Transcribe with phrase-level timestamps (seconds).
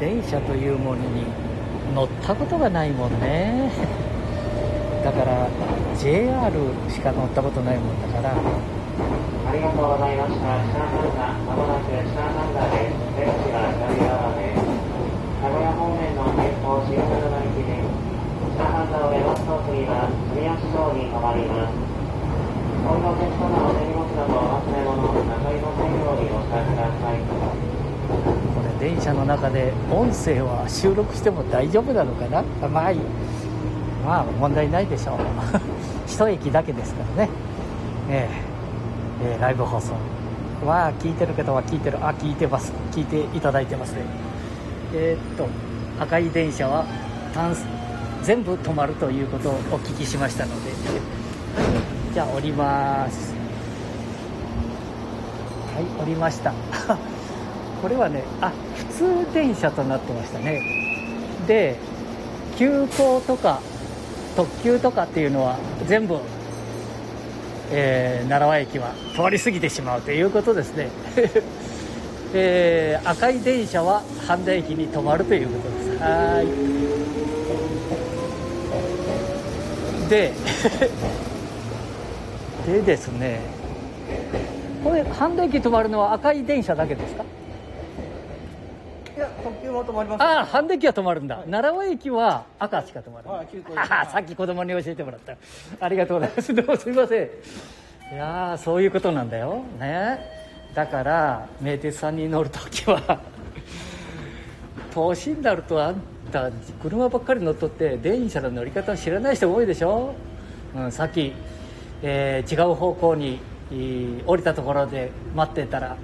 [0.00, 1.24] 電車というものに
[1.94, 3.70] 乗ったことがないもんね
[5.04, 5.48] だから
[5.98, 6.52] JR
[6.88, 8.34] しか乗ったことないもんだから
[9.48, 10.60] ありがとうございました。
[10.60, 13.00] 下半田、まもなく下半田です。
[13.16, 14.60] 出口が左側です。
[15.40, 21.72] 名古屋方面の前方新鶴の駅で、下半田を出ますと次は住吉町に停まります。
[22.84, 27.37] お降りのお客様お手荷物などお忘れ物、なさいませんようにお伝えください。
[28.80, 32.42] 電車の中で音声は収録しても大丈夫なのかな？
[32.68, 32.96] まあい
[34.06, 35.16] まあ問題ないでしょう。
[36.06, 37.30] 一駅だけですからね。
[38.10, 39.28] ええ。
[39.32, 39.94] えーライブ放送。
[40.64, 41.98] まあ聞いてる方は聞いてる。
[42.00, 42.72] あ聞いてます。
[42.92, 44.02] 聞いていただいてますね。
[44.94, 45.48] えーっと
[46.00, 46.84] 赤い電車は
[47.34, 47.56] 単
[48.22, 50.70] 全部止まるということをお聞きしましたので。
[52.14, 53.34] じゃあ降ります。
[55.74, 56.52] はい降りました。
[57.82, 58.84] これはねあ普
[59.26, 60.60] 通電車となってましたね。
[61.46, 61.76] で
[62.56, 63.60] 急行とか
[64.36, 66.18] 特急とかっていうのは全部、
[67.72, 70.88] えー奈良駅は通り過ぎてしまうということですね、
[72.34, 76.02] えー赤い電車は半田駅に止まるということです。
[76.02, 76.44] はー
[80.04, 80.08] い。
[80.08, 80.32] で
[82.66, 83.40] でですね
[84.82, 87.24] これ半田駅止まるのは赤い電車だけですか？
[89.48, 91.36] 特急も止まりますああ、半田駅は止まるんだ。
[91.50, 93.48] 奈良尾駅は赤しか止まらない。
[93.76, 95.36] ああさっき子供に教えてもらった。
[95.80, 96.54] ありがとうございます。
[96.54, 97.24] どうもすみません。
[98.12, 99.62] いやーそういうことなんだよ。
[99.78, 100.18] ね。
[100.74, 103.20] だから、名鉄さんに乗るときは、
[104.94, 105.96] 年になるとあん
[106.30, 106.50] た、
[106.82, 110.14] 車ばっかり乗っとって、電車の乗り方を知らない人多いでしょ。
[110.76, 111.32] うん、さっき、
[112.02, 113.40] えー違う方向に、
[113.72, 115.96] えー降りたところで待ってたら、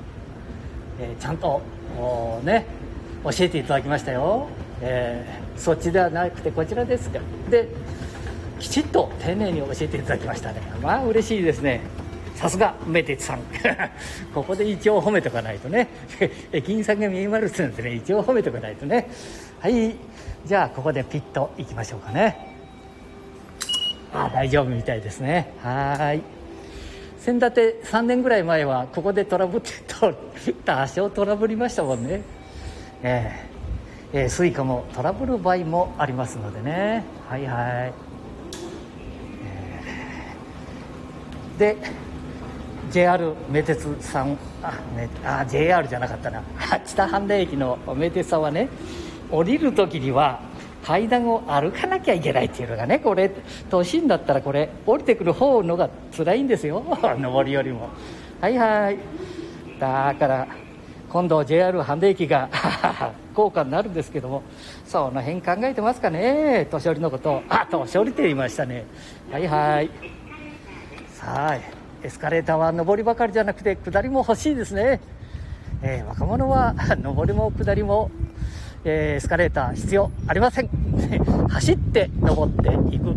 [0.99, 1.61] えーちゃんと
[2.43, 2.67] ね
[3.25, 4.49] 教えていただきましたよ、
[4.81, 7.21] えーそっちではなくてこちらですか。
[7.51, 7.69] で
[8.59, 10.61] きちっと丁寧に教えていただきましたね。
[10.83, 11.81] まあ嬉しいですね。
[12.35, 13.41] さすが名鉄さん。
[14.35, 15.89] ここで一応褒めとかないとね。
[16.53, 19.09] 駅員さんが見えまるってなんてね一応褒めとかないとね。
[19.61, 19.95] はい。
[20.45, 22.37] じゃあここでピッと行きましょうかね。
[24.13, 25.53] あ大丈夫みたいですね。
[25.63, 26.23] はい。
[27.19, 29.71] 先立て3年ぐらい前はここでトラブって
[30.65, 32.21] 多少トラブりましたもんね。
[33.07, 33.31] え
[34.15, 37.05] ええースイカもトラブる場合もありますのでね。
[37.29, 37.93] はいはい、
[39.45, 41.77] えーで
[42.91, 46.43] JR 名鉄さんあ,、ね、あ JR じゃなかったな。
[46.73, 48.69] あ知多半田駅の名鉄さんはね
[49.31, 50.41] 降りる時には
[50.83, 53.31] 階段を歩かなきゃいけないっていうのがねこれ
[53.69, 56.83] 都心だったらこれ降りてくる方のが辛いんですよ。
[57.21, 57.91] 上りよりも。
[58.41, 58.99] はいはい。
[59.79, 60.47] だから
[61.15, 62.49] 今度 JR 半田駅が
[63.35, 64.43] 高価になるんですけども
[64.85, 66.67] その辺考えてますかね。
[66.69, 67.41] 年寄りのこと。
[67.49, 68.85] あ年寄りって言いましたね。
[69.31, 69.91] はいはい。
[71.13, 71.59] さあ
[72.03, 74.99] エスカレーターは上りばかりじゃなくて下りも欲しいですね、
[75.83, 78.11] えー若者は 上りも下りも、
[78.85, 80.69] えーエスカレーター必要ありません。
[81.49, 83.15] 走って登っていく。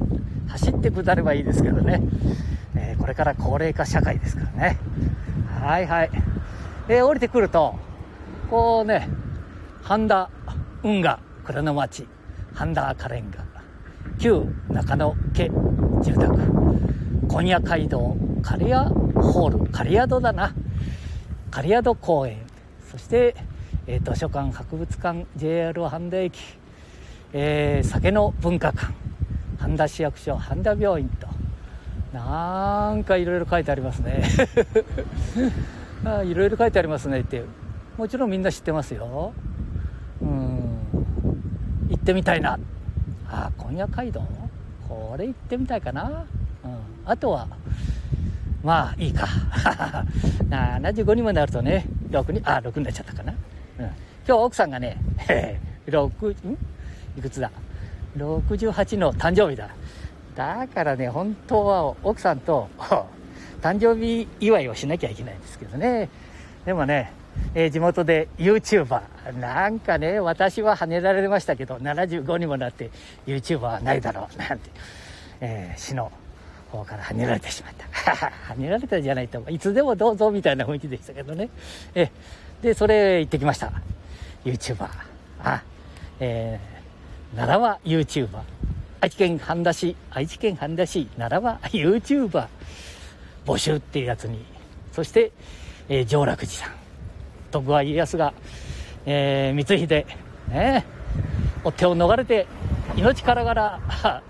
[0.50, 2.00] 走って下ればいいですけどね、
[2.76, 4.78] えーこれから高齢化社会ですからね。
[5.60, 6.10] はいはい、
[6.90, 7.76] えー降りてくると
[8.50, 9.10] こうね
[9.84, 10.30] 半田
[10.84, 12.08] 運河蔵の町
[12.54, 13.46] 半田赤レンガ
[14.20, 15.50] 旧中野家
[16.02, 16.40] 住宅
[17.28, 18.74] 今夜街道刈谷
[19.16, 20.54] ホール刈谷戸だな
[21.52, 22.38] 刈谷戸公園
[22.90, 23.36] そして、
[23.86, 26.40] えー図書館博物館 JR 半田駅、
[27.34, 28.94] えー酒の文化館
[29.60, 31.28] 半田市役所半田病院と
[32.14, 34.24] なんかいろいろ書いてありますね。
[36.08, 37.44] あいろいろ書いてありますねって。
[37.98, 39.34] もちろんみんな知ってますよ。
[40.22, 40.80] うん。
[41.90, 42.60] 行ってみたいな。
[43.30, 44.22] あ今夜街道？
[44.88, 46.26] これ行ってみたいかな、
[46.64, 47.48] うん、あとは
[48.64, 49.28] まあいいか。
[50.50, 53.94] 75にもなるとね6にあ6になっちゃったかな、うん、今
[54.26, 54.98] 日奥さんがね
[55.88, 56.58] 6ん？
[57.18, 57.52] いくつだ
[58.18, 59.70] ？68の誕生日だ。
[60.36, 62.70] だからね本当は奥さんと
[63.62, 66.10] 誕生日祝いをしなきゃいけないんですけどね。
[66.66, 67.12] でもね、
[67.54, 69.02] えー地元で YouTuber
[69.40, 72.90] なんかね私は跳ねられましたけど75にもなって
[73.26, 74.70] YouTuber はないだろうなんて、
[75.42, 76.12] えー市の
[76.72, 77.88] 方から跳ねられてしまった。
[78.54, 81.50] 跳ねられたじゃないといつでもどうぞみたいな雰囲気でしたけどね。
[81.96, 82.10] え
[82.62, 83.72] でそれ行ってきました。
[84.44, 84.88] YouTuber
[85.44, 85.64] あ
[86.20, 86.78] えー
[87.36, 88.40] 奈良は YouTuber
[89.00, 89.96] 愛知県半田市。
[90.10, 91.06] 愛知県半田市。
[91.18, 92.48] 奈良は YouTuber
[93.48, 94.46] 募集っていうやつに。
[94.92, 95.32] そして、
[95.90, 96.72] えー上洛寺さん。
[97.50, 98.34] 徳川家康が、
[99.06, 100.06] えー光秀
[100.50, 100.86] ね
[101.64, 102.46] 追っ手を逃れて
[102.96, 103.80] 命からがら、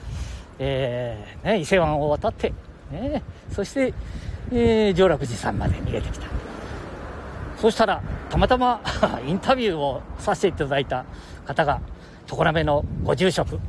[0.59, 2.53] えーね、伊勢湾を渡って、
[2.91, 3.93] ね、そして、
[4.51, 6.27] えー上楽寺さんまで逃げてきた。
[7.57, 8.81] そしたらたまたま
[9.25, 11.05] インタビューをさせていただいた
[11.43, 11.81] 方が
[12.27, 13.59] 常滑のご住職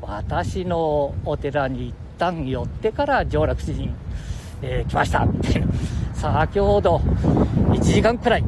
[0.00, 3.90] 私のお寺に一旦寄ってから上楽寺に、
[4.66, 5.24] えー来ました。
[5.24, 5.68] っていう
[6.14, 8.44] 先ほど1時間くらい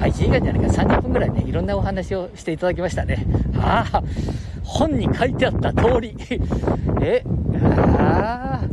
[0.00, 3.24] あ1時間じゃないか30分くらいねいろんなお話をしていただきましたね。
[3.58, 4.02] ああ
[4.62, 6.16] 本に書いてあった通り。
[7.00, 7.22] え
[7.62, 8.64] ああ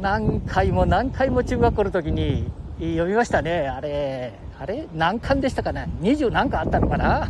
[0.00, 3.68] 何回も何回も中学校の時に読みましたね。
[3.68, 7.28] あれあれ何巻でしたかね20何巻あったのかな？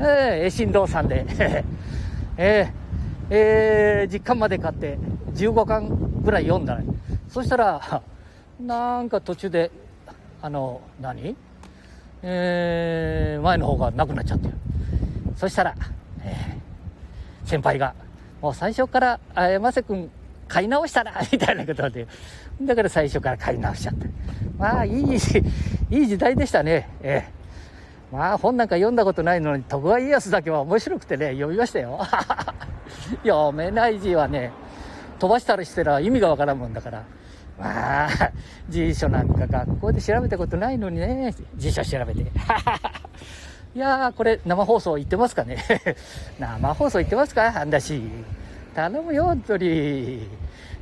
[0.00, 1.26] ええ新郎さんで。
[1.38, 1.64] え
[2.38, 2.68] え
[3.30, 4.98] えー実巻まで買って
[5.34, 5.88] 15巻
[6.24, 6.78] ぐらい読んだ
[7.32, 8.02] そしたら
[8.60, 9.70] なんか途中で
[10.42, 11.34] あの何？
[12.22, 14.48] えー前の方がなくなっちゃって。
[14.48, 14.54] る
[15.36, 15.74] そしたら、
[16.24, 17.94] えー先輩が
[18.40, 20.10] もう最初からあ山瀬君
[20.46, 22.06] 買い直したら みたいなことで。
[22.60, 24.06] だから最初から買い直しちゃった
[24.58, 25.14] まあいい
[25.90, 26.88] いい時代でしたね。
[27.02, 27.32] ええ
[28.14, 31.98] まあ本なんか読んだことないのに徳川家康だけは面白くてね読みましたよ。
[33.24, 34.52] 読めない字はね
[35.18, 37.02] 飛ばしたりしてら意味がわからんもんだから。
[37.58, 38.08] まあ
[38.68, 41.34] 辞書なんか学校で調べたことないのにね。
[41.56, 42.22] 辞書調べて。
[43.74, 45.64] いやーこれ生放送行ってますかね。
[46.38, 47.52] 生放送行ってますか？
[47.60, 48.02] あんだし。
[48.74, 50.28] 頼むよ本当に。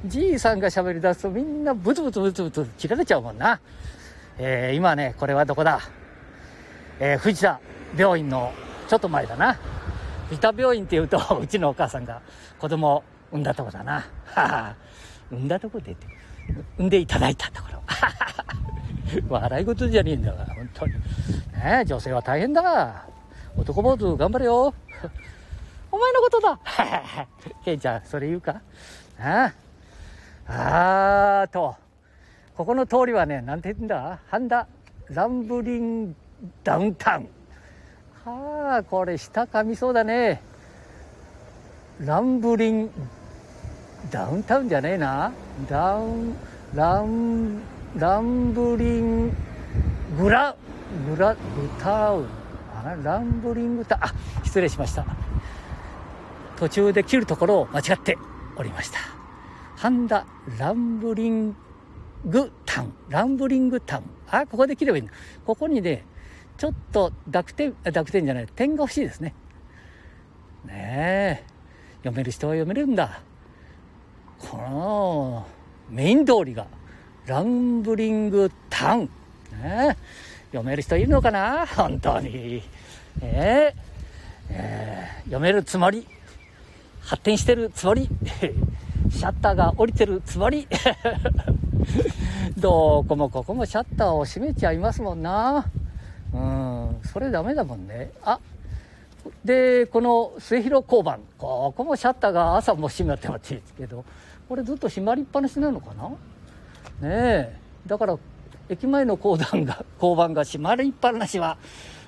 [0.07, 3.61] じいさんが喋り出すとみんなブツブツブツブツ切られちゃうもんな。
[4.39, 5.81] えー今ねこれはどこだ？
[6.99, 7.61] えー藤田
[7.97, 8.53] 病院の
[8.89, 9.59] ちょっと前だな。
[10.29, 12.23] 藤田病院っていうと うちのお母さんが
[12.59, 14.05] 子供を産んだとこだな。
[14.27, 14.75] はは。
[15.31, 16.07] 産んだとこでって。
[16.79, 17.81] 産んでいただいたところ。
[19.29, 20.93] 笑い事じゃねえんだから本当に。
[20.95, 23.05] ね女性は大変だ。
[23.57, 24.73] 男坊主頑張れよ。
[25.93, 26.59] お前のことだ。
[27.65, 28.61] ケンちゃんそれ言うか？
[29.21, 29.53] あ
[30.47, 31.43] あ。
[31.43, 31.77] あーと。
[32.57, 34.19] ここの通りはねなんて言うんだ？
[34.29, 34.67] 半田
[35.09, 36.15] ランブリン
[36.63, 37.29] ダウンタウン。
[38.25, 40.41] はあこれ下噛みそうだね。
[42.01, 42.91] ランブリン
[44.11, 45.33] ダウンタウンじゃねえな。
[45.69, 46.37] ダウン
[46.75, 47.61] ラン
[47.97, 49.33] ランブリン
[50.19, 50.57] グラ
[51.09, 51.41] グラグ
[51.81, 52.27] タウン。
[52.75, 54.15] あランブリングタあ
[54.45, 55.05] 失礼しました。
[56.57, 58.17] 途中で切るところを間違って
[58.57, 58.99] おりました。
[59.77, 60.27] ハンダ
[60.59, 61.57] ランブリン
[62.25, 62.95] グタウン。
[63.09, 64.05] ランブリングタウン。
[64.31, 65.13] あここで切ればいいんだ。
[65.45, 66.05] ここにね
[66.59, 68.47] ちょっと濁点濁点じゃない。
[68.47, 69.35] 点が欲しいですね。
[70.65, 71.51] ねえ。
[71.99, 73.21] 読める人は読めるんだ。
[74.49, 75.47] この
[75.89, 76.67] メイン通りが
[77.27, 79.11] ランブリングタウン、
[79.63, 79.97] ね、
[80.47, 81.67] 読める人いるのかな？
[81.67, 82.63] 本当に、
[83.23, 83.75] ええ
[84.51, 86.07] ええ読めるつもり。
[87.03, 88.09] 発展してるつもり。
[89.11, 90.67] シャッターが降りてるつもり。
[92.57, 95.67] どこもここもシャッターを閉めちゃいますもんな。
[96.33, 97.01] うん。
[97.05, 98.13] それダメだもんね。
[98.23, 98.39] あ
[99.45, 104.05] でこの末広交番ここもシャッターが朝も閉まってますけど
[104.49, 106.09] これずっと閉まりっぱなしなのかな？
[106.09, 106.15] ね
[107.03, 107.57] え。
[107.87, 108.19] だから
[108.69, 111.57] 駅前の交番が 交番が閉まりっぱなしは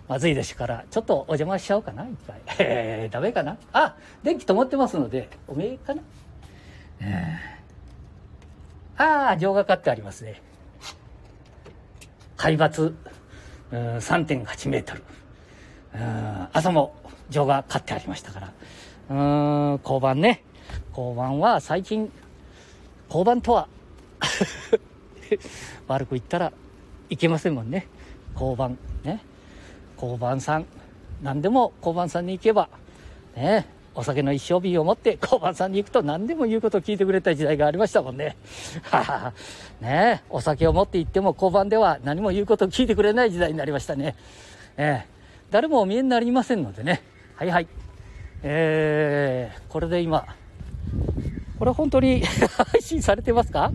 [0.08, 3.56] まずいですからちょっとお邪魔しちゃおうかないっぱい、 えー、ダメかな？
[3.72, 6.02] あ電気灯ってますのでおめえかな、
[7.00, 10.42] えー、ああ情がかってありますね。
[12.36, 12.94] 海抜
[13.70, 15.02] 3.8メートル。
[16.52, 16.94] 朝も
[17.32, 18.52] 情が買ってありましたから
[19.10, 20.44] うーん交番ね
[20.96, 22.10] 交番は最近
[23.08, 23.68] 交番とは
[25.88, 26.52] 悪く言ったら
[27.10, 27.86] いけませんもんね
[28.34, 29.20] 交番ね
[29.96, 30.66] 交番さん
[31.22, 32.68] 何でも交番さんに行けば
[33.36, 38.36] ねお酒の一升瓶を持って交番さんに行くと何でも言うことを聞いてくれた時代がありましたもんね。
[38.84, 39.32] は は
[39.80, 44.16] ねお酒を持って行っても交番では何も言うことを聞いてくれない時代になりましたね。
[44.76, 45.12] ええ
[45.50, 47.02] 誰もお見えになりませんのでね。
[47.36, 47.68] はいはい。
[48.42, 50.24] えー、これで今、
[51.58, 52.22] これ本当に
[52.72, 53.72] 配信されてますか？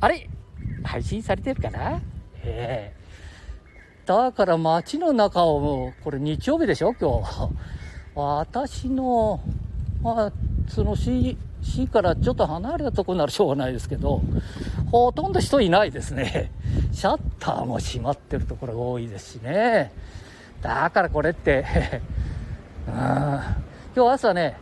[0.00, 0.28] あれ？
[0.84, 2.00] 配信されてるかな？
[2.44, 2.98] ええ
[4.06, 6.94] だから街の中をもう、これ日曜日でしょ？
[6.94, 7.50] 今日。
[8.16, 9.40] 私の、
[10.02, 10.32] まあ、
[10.66, 14.22] その市、市からちょっと離れたところならしょうがないですけど、
[14.90, 16.50] ほとんど人いないですね。
[16.90, 19.92] シャッターも閉まってるところが多いですしね。
[20.62, 21.64] だからこれって、
[22.88, 23.56] 今
[23.94, 24.56] 日朝ね、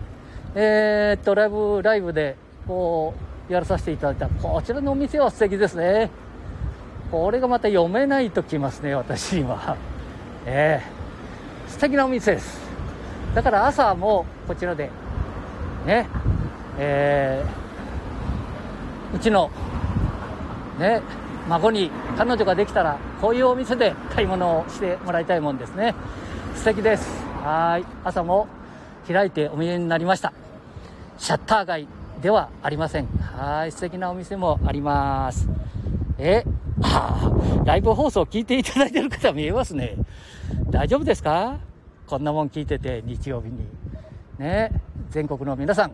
[0.55, 3.15] えーっと、ライブ、ライブで、こ
[3.49, 6.11] う、やらさせていただいた、こちらのお店は素敵ですね。
[7.11, 9.77] これがまた読めないときますね、私には。
[10.47, 10.97] ええ
[11.69, 12.67] 素敵なお店です。
[13.37, 14.91] だから朝もこちらで
[15.85, 16.07] ね
[16.79, 19.51] えーうちの
[20.79, 21.03] ね
[21.47, 25.95] 孫に彼女ができたらこういうお店で買い物をしてもらいたいもんですね
[26.55, 27.85] 素敵ですはい。
[28.03, 28.49] 朝も
[29.07, 30.33] 開いてお見えになりました。
[31.17, 31.87] シャッター街
[32.21, 33.07] ではありません。
[33.07, 33.71] はい。
[33.71, 35.49] 素敵なお店もあります。
[36.19, 36.43] え
[36.83, 37.31] あ
[37.63, 39.95] あライブ放送聞いていただいてる方見えますね。
[40.71, 41.59] 大丈夫ですか？
[42.09, 43.65] こんなもん聞いてて日曜日に。
[44.39, 44.73] ね。
[45.11, 45.93] 全国の皆さん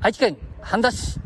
[0.00, 1.20] 愛知県半田市。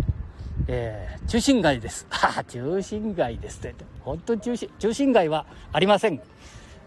[0.67, 2.05] えー、中心街です。
[2.11, 3.77] あ 中心街ですって。
[4.01, 6.21] 本当に中心、中心街はありません。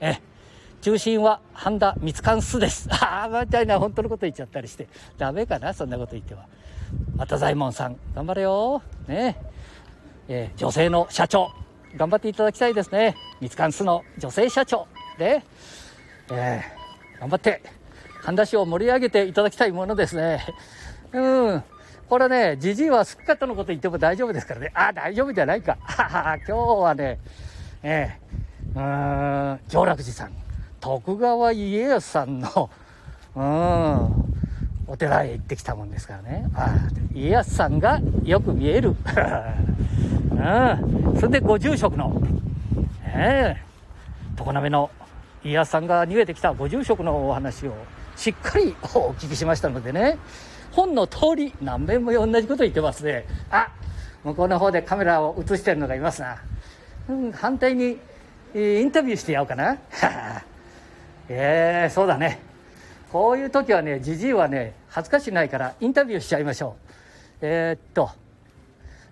[0.01, 0.17] え、
[0.81, 2.87] 中心は半田三貫巣です。
[2.93, 4.87] ああ、みたいな本当のこと言っちゃったりして。
[5.17, 6.45] ダメかなそんなこと言っては。
[7.15, 8.81] また左衛門さん、頑張れよ。
[9.07, 9.37] ね
[10.27, 11.51] えー、女性の社長、
[11.97, 13.15] 頑張っていただきたいですね。
[13.41, 14.87] 三貫巣の女性社長。
[15.17, 15.43] ね
[16.31, 17.61] えー、頑張って、
[18.21, 20.45] 半田市を盛り上げていただきたいものですね。
[21.11, 21.63] うん。
[22.07, 24.71] これね、じじいは好き方のこと言っても大丈夫ですからね。
[24.73, 25.77] ああ、大丈夫じゃないか。
[25.81, 27.19] は は今日はね、
[27.83, 28.29] ええ
[28.75, 30.31] うーん、上楽寺さん、
[30.79, 32.69] 徳川家康さんの、
[33.35, 33.43] うん、
[34.87, 36.49] お寺へ行ってきたもんですからね。
[37.13, 38.95] 家康さんがよく見える。
[40.31, 42.21] うん、それでご住職の、
[43.05, 43.69] ええ
[44.37, 44.89] 常滑の
[45.43, 47.73] 家康さんが逃げてきたご住職のお話を
[48.15, 50.17] しっかり お聞きしましたのでね。
[50.71, 53.69] 本の通り何遍も同じこと言ってますねあ
[54.23, 56.37] 向こうの方でカメラを映してるのがいますな、
[57.09, 57.97] うん、反対に、
[58.53, 59.77] インタビューしてやろうかな
[61.29, 62.39] えー、そうだね。
[63.11, 66.87] こういう時はねじじいはね恥ずかしないからインタビューしちゃいましょう。
[67.41, 68.09] えー、っと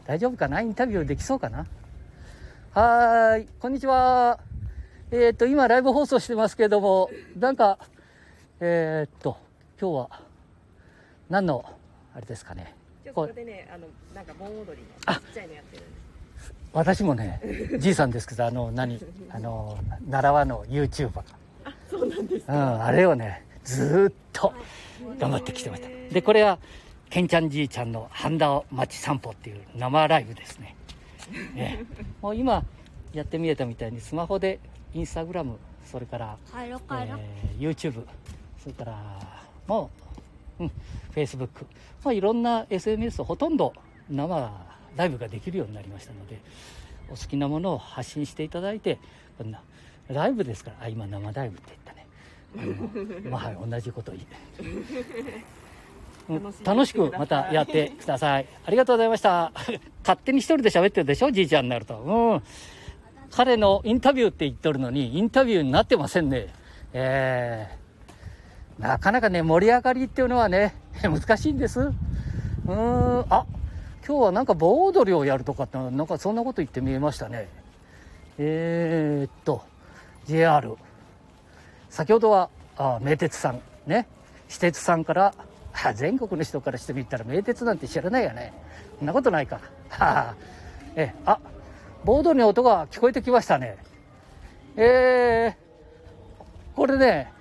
[0.05, 0.61] 大丈夫かな？
[0.61, 1.65] インタビューできそうかな？
[2.73, 4.39] はいこんにちは。
[5.11, 7.09] えー、っと今ライブ放送してますけれども
[7.39, 7.77] なんか
[8.59, 9.37] えー、っと
[9.79, 10.21] 今日は
[11.29, 11.63] 何の
[12.15, 12.73] あれですかね？
[13.13, 16.53] ここでねあのなんか盆踊りのちっちゃいのやってるんです。
[16.73, 17.41] 私もね
[17.79, 18.99] じいさんですけどあの何？
[19.29, 19.77] あの
[20.09, 21.23] 奈良和の YouTuber あ
[21.89, 24.53] そうなんですうんあれをねずっと
[25.19, 25.89] 頑張ってきてました。
[26.13, 26.59] でこれは
[27.09, 30.75] けんちゃんじいちゃんの半田町散歩っていう生ライブですね。
[31.53, 31.85] ね
[32.21, 32.63] もう今
[33.13, 34.59] やってみえたみたいにスマホで
[34.93, 38.03] インスタグラムそれから、えー、YouTube
[38.59, 40.07] それからもう
[40.59, 40.71] うん、
[41.13, 41.49] Facebook、
[42.03, 43.73] まあ、いろんな SNS ほとんど
[44.09, 44.51] 生
[44.95, 46.39] ライブができるようになりましたので
[47.09, 48.99] お好きなものを発信していただいて
[49.37, 49.61] こんな
[50.09, 50.85] ライブですから。
[50.85, 51.73] あ今生ライブって
[52.55, 54.21] 言ったね、うん、 まあ、はい、同じこと言
[56.29, 58.45] う、うん、楽しくまたやってください。
[58.65, 59.51] ありがとうございました。
[60.03, 61.31] 勝手に一人で喋ってるでしょ？
[61.31, 62.43] じいちゃんになると、うん、
[63.31, 66.47] 彼のインタビューって言っとるのにインタビューになってませんね。
[66.93, 67.87] えー
[68.79, 71.79] なかなかね、盛り上がりっていうのはね、 難しいんです。
[71.81, 73.45] うーん、あ、
[74.07, 77.49] 今日はなんか盆踊りをやるとかって、なんかそんなこと言って見えましたね。
[78.37, 79.63] えー、っと、
[80.27, 80.75] JR。
[81.89, 84.07] 先ほどは、あ名鉄さん、ね、
[84.47, 85.33] 私鉄さんから、
[85.95, 88.53] 全国の人からしてみたら名鉄なんて知らないよね。
[88.99, 89.59] そんなことないか。
[89.97, 90.35] あ、
[90.95, 91.39] え、あ、
[92.03, 93.77] 盆踊りの音が聞こえてきましたね。
[94.75, 97.31] えー、これね、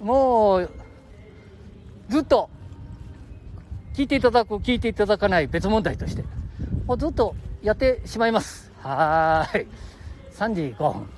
[0.00, 0.70] もう、
[2.08, 2.50] ずっと、
[3.94, 6.24] 聞いていただく、聞いていただかない別問題として、
[6.86, 8.70] もうずっとやってしまいます。
[8.82, 9.66] はーい。
[10.34, 11.13] 3時5分。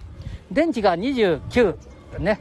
[0.50, 1.76] 電池が29、
[2.18, 2.40] ね。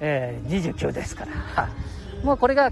[0.00, 1.26] えー、29ですか
[1.56, 1.68] ら。
[2.22, 2.70] もうこれが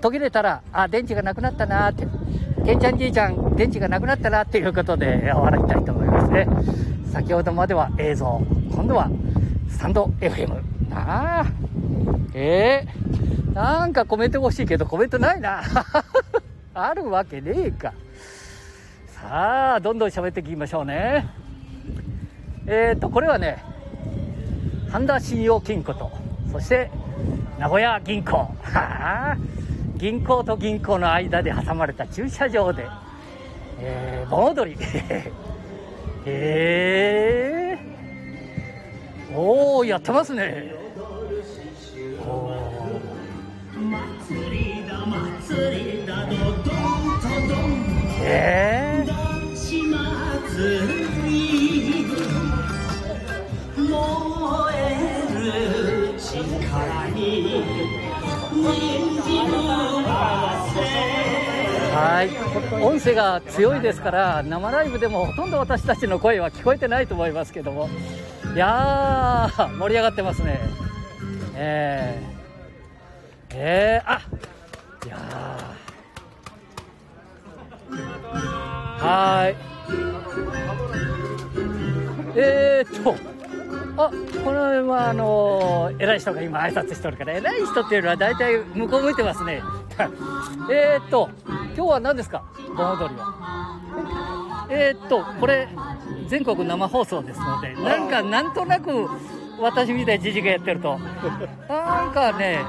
[0.00, 2.06] 途切れたら、あ、電池がなくなったなーって。
[2.64, 6.48] けんちゃんじいちゃん、電池がなくなったなっていうことで終わりたいと思いますね。
[7.12, 8.40] 先ほどまでは映像、
[8.74, 9.10] 今度は
[9.68, 10.60] スタンド FM。
[10.92, 11.46] ああ。
[12.32, 15.62] えー、なんかコメント欲しいけどコメントないな。
[16.74, 17.92] あるわけねえか。
[19.08, 21.43] さあ、どんどん喋っていきましょうね。
[22.66, 23.62] えっ、ー、と、これはね、
[24.90, 26.10] 半田信用金庫と、
[26.52, 26.90] そして
[27.58, 28.48] 名古屋銀行。
[29.96, 32.86] 銀行と銀行の間で挟まれた駐車場で、
[33.80, 34.78] えー、盆踊り。
[36.26, 40.83] えー、おおやってますね。
[62.24, 62.30] い。
[62.82, 67.88] 音声が強いですから生ライブでもほとんど私たちの声は聞こえてないと思いますけども。
[68.54, 70.60] いやー盛り上がってますね。
[71.56, 72.34] えー
[73.56, 74.20] えー、あ
[75.04, 79.04] いやー。
[79.06, 79.56] はい。
[82.36, 83.14] えー、っと
[83.96, 84.10] あ
[84.44, 89.62] この辺はあのー偉い人が今挨拶してるから偉い人っていうのは大体向こう向いてますね。
[90.70, 91.30] えっと
[91.76, 92.42] 今日は何ですか？
[92.76, 94.66] 盆踊りは。
[94.70, 95.68] えーっとこれ
[96.28, 99.08] 全国生放送ですのでなんかなんとなく
[99.60, 100.98] 私みたいなじじがやってると。
[101.68, 102.60] なんかね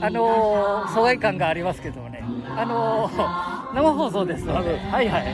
[0.00, 2.24] あのー疎外感がありますけどもね。
[2.56, 4.78] あのー生放送ですので。
[4.78, 5.24] はいはい。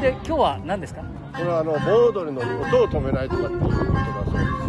[0.00, 1.02] で今日は何ですか？
[1.02, 4.11] これはあの盆踊りの音を止めないとかっていうこと。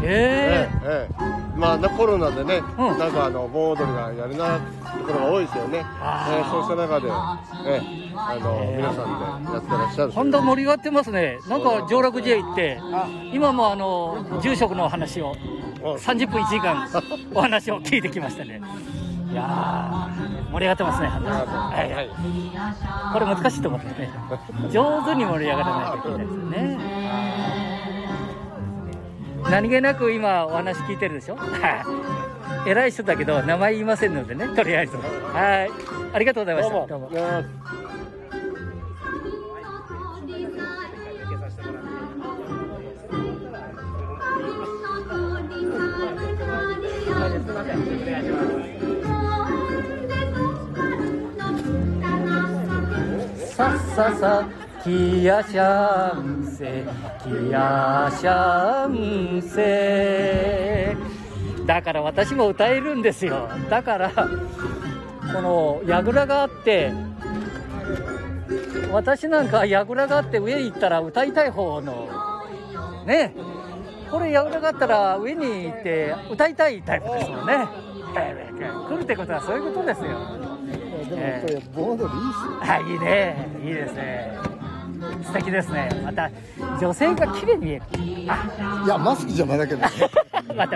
[0.03, 2.97] えええええまあなコロナでね、うん。
[2.97, 4.59] なんかあの盆踊りがやれない
[4.97, 5.77] ところが多いですよね。
[5.77, 7.07] ええそうした中で、
[7.67, 10.11] ええあの皆さんでやってらっしゃる。
[10.11, 11.37] 本当盛り上がってますね。
[11.47, 12.79] なんか上洛寺へ行って
[13.31, 15.35] 今もあの住職の話を
[15.83, 16.89] 30分1時間
[17.33, 18.61] お話を聞いてきましたね。
[19.31, 21.07] いやー盛り上がってますね。
[21.07, 22.09] はいはい。
[23.13, 24.09] これ難しいところですね。
[24.71, 27.72] 上手に盛り上がらないといけないですよね
[29.49, 31.37] 何気なく今お話聞いてるでしょ？
[32.67, 34.95] 偉い人だけど名前言いませんのでねとりあえず。
[34.97, 35.69] はい。
[36.13, 36.87] ありがとうございました。
[36.87, 37.09] どうも。
[37.09, 37.19] ね
[53.55, 54.47] さっささ
[54.83, 56.83] きやしゃんせ
[57.23, 60.97] きやしゃんせ
[61.65, 63.47] だから私も歌えるんですよ。
[63.69, 64.21] だからこ
[65.41, 66.91] の櫓があって
[68.91, 72.09] 私なんか櫓があって上行ったら歌いたい方の
[73.07, 73.33] ね。
[74.11, 77.65] これ櫓があったら上に行って歌いたいタイプですよね。
[78.13, 80.07] 来るってことはそういうことですよ。
[80.07, 80.19] でも
[81.41, 83.47] これ盆踊りいいっすよあいいね。
[83.63, 84.52] いいですね
[85.23, 85.89] 素敵ですね。
[86.03, 86.29] また
[86.79, 87.83] 女性が綺麗に見える。
[88.29, 90.03] あいやマスク邪魔だけど 待って
[90.55, 90.75] 待って。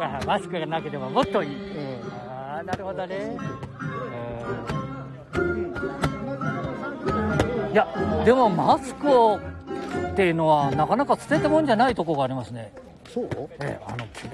[0.00, 1.56] あマスクがなければもっといい、
[2.28, 3.36] ああなるほどね。
[5.34, 5.72] うん。
[7.72, 7.86] いや
[8.24, 9.38] でもマスクを
[10.12, 12.72] っていうのはなかなか捨てたもんじゃないとこがありますね。
[13.12, 13.28] そう？
[13.60, 14.28] ええあの綺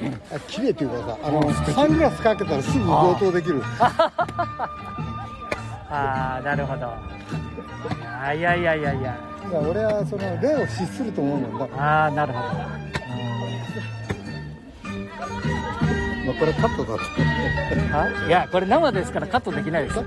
[0.00, 3.62] 麗 あ綺麗っていうかさあのサングラスかけたらすぐ強盗できる
[5.94, 6.92] ああなるほど。
[8.20, 9.16] あいやいやいやいや。
[9.48, 12.48] いや俺はその例を失すると思うもんだ、ああなるほど。
[16.24, 17.00] まあ、これカットだと
[17.92, 20.04] あいやこれ生ですからカットできないですよ。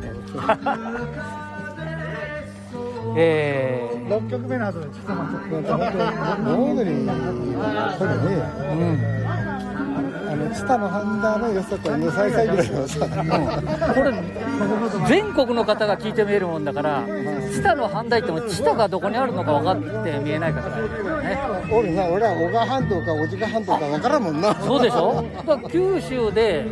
[3.15, 4.07] えー。
[4.07, 5.91] 6曲目の後でちょっと待ってなんか本
[6.37, 6.91] 当盆踊り
[7.97, 8.25] これね
[8.71, 9.27] うん。
[9.27, 9.36] あ
[10.37, 14.13] のチタのハンダの良さと良さいさいぐらいのさ、これ
[15.07, 17.03] 全国の方が聞いて見えるもんだから
[17.51, 21.37] 知多の反対っても知多がどこにあるのか分かって見えないからね。
[21.71, 24.55] 俺な俺は小川半島か小鹿半島か分からんもんな。
[24.55, 25.23] そうでしょ？
[25.69, 26.65] 九州で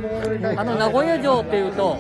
[0.58, 1.98] あの名古屋城っていうと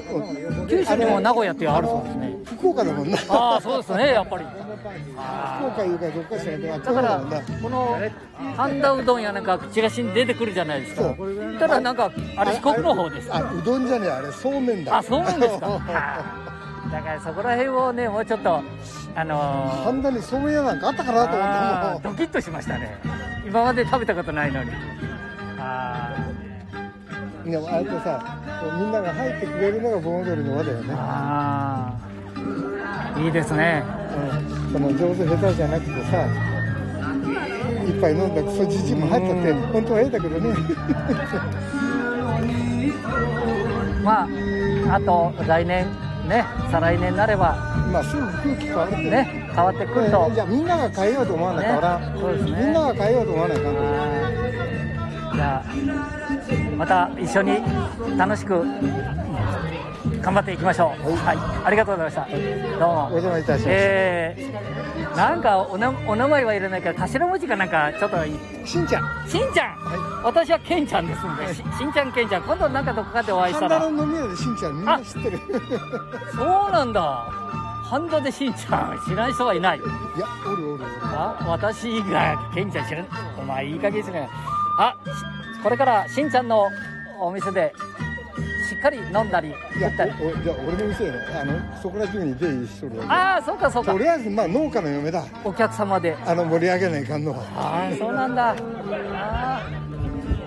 [0.69, 3.17] 九州にも名古屋っていうのあるそうですね福岡だもんな。
[3.29, 4.45] ああそうですねやっぱり。
[4.45, 7.21] 福岡いうかどっかしらだから
[7.61, 7.97] この
[8.55, 11.15] 半田うどんやなんかチラシに出てくるじゃないですか。
[11.59, 14.97] ただなんかあれ四国の方ですあうどんじゃねえあれそうめんだ。
[14.97, 15.67] あそうなんですか？
[15.67, 15.79] は
[16.87, 18.61] あだからそこら辺をねもうちょっと
[19.15, 21.45] あのー半田にそうめん屋なんかあったかなと思
[21.99, 22.97] ったドキッとしましたね。
[23.45, 24.71] 今まで食べたことないのに。
[25.59, 26.15] あ
[27.43, 28.39] もんでもあえてさ
[28.79, 32.14] みんなが入ってくれるのが盆踊りの輪だよーね、あー
[33.17, 33.83] いいですね。
[34.15, 34.19] う
[34.69, 36.27] ん、その上手下手じゃなくてさ
[37.87, 40.55] 一杯飲んだクソじじいも入ったって本当はええだけどね。
[44.03, 44.27] まあ
[44.95, 45.87] あと来年
[46.27, 47.55] ね再来年になれば
[47.91, 49.09] まあすぐ空気変わるって。
[49.09, 52.51] ね変わってくると、じゃあみんなが変えようと思わない変わらそうですね。
[52.59, 53.81] みんなが変えようと思わないかんと。
[55.33, 55.65] じゃあ
[56.77, 57.61] また一緒に
[58.17, 58.65] 楽しく
[60.25, 61.11] 頑張っていきましょう。
[61.11, 62.79] はい、ありがとうございました。
[62.79, 63.05] どうも。
[63.05, 63.69] お邪魔いたしました。
[63.69, 68.17] えー、なんかおなお名前は入れないから頭文字かなんかちょっと
[68.65, 69.29] しんちゃん。
[69.29, 72.41] しんちゃん、私はけんちゃんですんで、ししんちゃんけんちゃん。
[72.41, 73.79] 今度なんかどこかでお会いしたら。
[73.79, 75.39] 半田の飲み屋でしんちゃんみんな知ってる。
[76.33, 77.01] そうなんだ。
[77.83, 78.99] 半田でしんちゃん。
[79.07, 79.77] 知らん人はいない。
[79.77, 79.85] いや
[80.47, 83.07] おるおるあ私がケンちゃん知らん。
[83.37, 84.27] お前いい加減ですね
[84.79, 86.67] あしこれからしんちゃんの
[87.21, 87.75] お店で
[88.67, 90.11] しっかり飲んだり食ったり。
[90.43, 91.19] じゃあ俺の店やね。
[91.41, 93.05] あのそこら中に出入りしとるわ。
[93.07, 93.91] ああそうかそうか。
[93.91, 95.23] とりあえずまあ農家の嫁だ。
[95.43, 96.15] お客様で。
[96.25, 97.43] あの盛り上げないかんのは。
[97.55, 98.55] ああそうなんだ。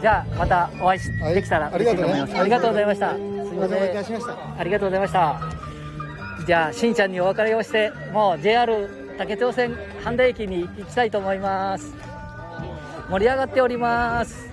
[0.00, 2.12] じゃあまたお会いしはいできたらありがとうね。
[2.12, 2.40] 嬉しいと思います。
[2.40, 3.12] ありがとうございました。
[3.12, 4.60] ことお邪魔いしました。
[4.60, 5.40] ありがとうございました。
[6.46, 11.92] じゃあしんちゃんにお別れをしてもう JR 竹豊線半田駅に行きたいと思います。
[13.10, 14.48] 盛り上がっております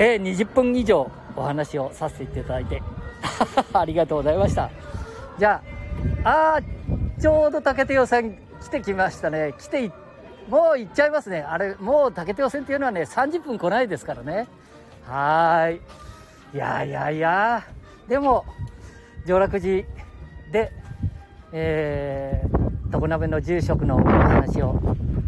[0.00, 2.82] えー、20分以上お話をさせていただいて。
[3.74, 4.70] ありがとうございました。
[5.38, 5.62] じゃ
[6.24, 9.52] ああちょうど竹豊線来てきましたね。
[9.58, 9.92] 来て
[10.48, 11.42] もう行っちゃいますね。
[11.46, 14.48] あれもう竹豊線っていうのはね30分来ないですからね。
[15.06, 16.56] はい。
[16.56, 17.62] いやいやいや。
[18.08, 18.46] でも
[19.26, 19.86] 上洛寺
[20.50, 20.72] で
[21.52, 24.80] えー、常鍋の住職のお話を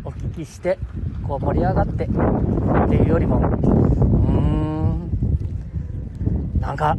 [0.04, 0.78] お聞きして
[1.26, 3.40] こう盛り上がってっていうよりも
[6.72, 6.96] なんか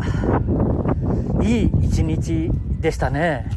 [1.41, 3.49] いい一日でしたね。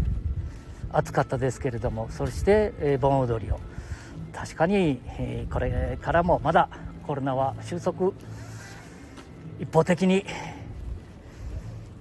[0.91, 2.09] 暑かったですけれども。
[2.11, 3.61] そして、え盆踊りを。
[4.33, 6.71] 確かに、えこれからもまだ
[7.07, 8.13] コロナは収束
[9.61, 10.25] 一方的に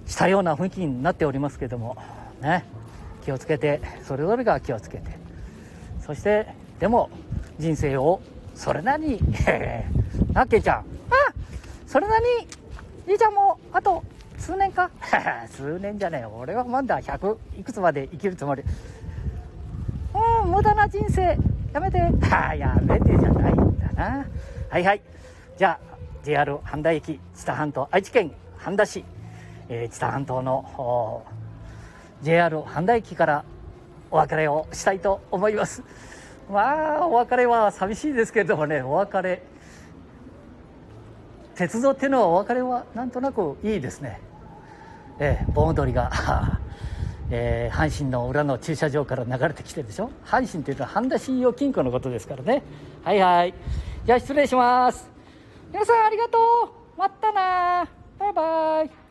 [0.06, 1.98] したような雰囲気になっておりますけども。
[2.40, 2.64] ね。
[3.22, 5.10] 気をつけてそれぞれが気をつけて。
[6.00, 6.46] そして
[6.80, 7.10] でも
[7.58, 8.22] 人生を
[8.54, 9.20] それなりに
[10.32, 10.76] なっけちゃん。
[10.76, 10.84] あ
[11.86, 12.65] それなりに
[13.06, 14.02] じいちゃんもあと
[14.38, 14.90] 数年か？
[15.50, 18.62] 数年じゃねえ俺はまだ100いくつまで生きるつもり？
[20.42, 21.38] うん無駄な人生
[21.72, 22.00] やめて。
[22.30, 24.26] あ やめてじゃないんだな。
[24.70, 25.00] はいはい。
[25.56, 29.04] じゃあ JR 半田駅知多半島愛知県半田市、
[29.68, 31.22] えー知多半島のお
[32.22, 33.44] JR 半田駅から
[34.10, 35.82] お別れをしたいと思います。
[36.50, 39.42] まあお別れは寂しいですけれどもねお別れ
[41.56, 44.20] 鉄道っていうのはお別れはなんとなくいいですね。
[45.18, 46.10] えー、盆踊りが、
[47.30, 50.10] えー阪神の裏の駐車場から流れてきてるでしょ？
[50.24, 52.62] 阪神っていうのは半田信用金庫のことですからね。
[53.04, 53.54] はいはい。
[54.04, 55.10] じゃあ失礼します。
[55.72, 56.38] 皆さんありがと
[56.96, 56.98] う。
[56.98, 57.88] またな
[58.18, 59.05] バイバイ。